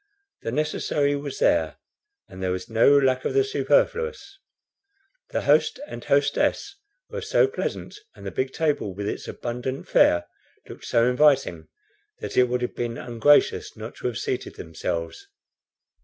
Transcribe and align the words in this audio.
The 0.41 0.51
necessary 0.51 1.15
was 1.15 1.37
there 1.37 1.77
and 2.27 2.41
there 2.41 2.51
was 2.51 2.67
no 2.67 2.97
lack 2.97 3.23
of 3.23 3.35
the 3.35 3.43
superfluous. 3.43 4.39
The 5.29 5.41
host 5.43 5.79
and 5.85 6.03
hostess 6.03 6.75
were 7.11 7.21
so 7.21 7.45
pleasant, 7.47 7.99
and 8.15 8.25
the 8.25 8.31
big 8.31 8.51
table, 8.51 8.95
with 8.95 9.07
its 9.07 9.27
abundant 9.27 9.87
fare, 9.87 10.25
looked 10.67 10.85
so 10.85 11.07
inviting, 11.07 11.67
that 12.17 12.35
it 12.35 12.45
would 12.45 12.63
have 12.63 12.75
been 12.75 12.97
ungracious 12.97 13.77
not 13.77 13.93
to 13.97 14.07
have 14.07 14.17
seated 14.17 14.55
themselves. 14.55 15.27